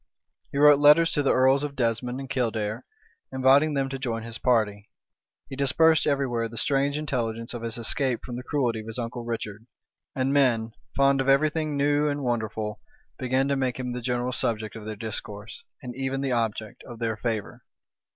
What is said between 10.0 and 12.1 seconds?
and men, fond of every thing new